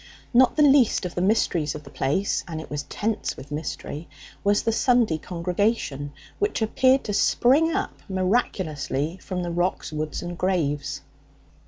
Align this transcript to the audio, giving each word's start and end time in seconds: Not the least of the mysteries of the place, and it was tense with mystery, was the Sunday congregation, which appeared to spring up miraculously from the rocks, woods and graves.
Not 0.33 0.55
the 0.55 0.63
least 0.63 1.05
of 1.05 1.13
the 1.13 1.21
mysteries 1.21 1.75
of 1.75 1.83
the 1.83 1.91
place, 1.91 2.43
and 2.47 2.59
it 2.59 2.71
was 2.71 2.81
tense 2.81 3.37
with 3.37 3.51
mystery, 3.51 4.09
was 4.43 4.63
the 4.63 4.71
Sunday 4.71 5.19
congregation, 5.19 6.11
which 6.39 6.59
appeared 6.63 7.03
to 7.03 7.13
spring 7.13 7.71
up 7.71 7.99
miraculously 8.09 9.19
from 9.21 9.43
the 9.43 9.51
rocks, 9.51 9.91
woods 9.91 10.23
and 10.23 10.35
graves. 10.39 11.01